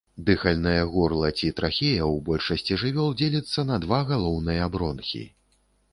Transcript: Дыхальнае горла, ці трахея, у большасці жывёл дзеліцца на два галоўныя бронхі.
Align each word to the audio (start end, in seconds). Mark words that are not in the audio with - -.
Дыхальнае 0.27 0.79
горла, 0.93 1.29
ці 1.41 1.51
трахея, 1.59 2.07
у 2.13 2.17
большасці 2.29 2.77
жывёл 2.85 3.13
дзеліцца 3.19 3.69
на 3.71 3.79
два 3.87 4.03
галоўныя 4.13 4.63
бронхі. 4.77 5.25